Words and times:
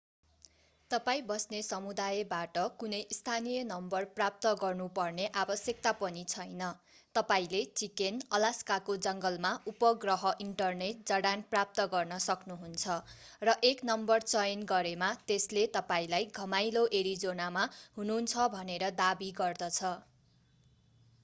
तपाईं 0.91 1.25
बस्ने 1.25 1.57
समुदायबाट 1.65 2.61
कुनै 2.77 2.99
स्थानीय 3.15 3.65
नम्बर 3.65 4.05
प्राप्त 4.13 4.53
गर्नुपर्ने 4.61 5.25
आवश्यकता 5.41 5.91
पनि 5.99 6.23
छैन 6.31 6.69
तपाईंले 7.15 7.59
चिकेन 7.81 8.17
अलास्काको 8.37 8.95
जङ्गलमा 9.07 9.51
उपग्रह 9.73 10.25
इन्टरनेट 10.45 11.05
जडान 11.11 11.45
प्राप्त 11.51 11.85
गर्न 11.93 12.19
सक्नुहुन्छ 12.25 12.97
र 13.41 13.55
एक 13.71 13.89
नम्बर 13.89 14.27
चयन 14.27 14.67
गरेमा 14.73 15.11
त्यसले 15.27 15.67
तपाईंलाई 15.77 16.29
घमाइलो 16.39 16.87
एरिजोनामा 17.01 17.67
हुनुहुन्छ 17.99 18.49
भनेर 18.57 18.89
दाबी 19.03 19.29
गर्दछ 19.37 19.93